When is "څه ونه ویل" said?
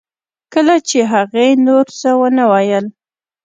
1.99-2.85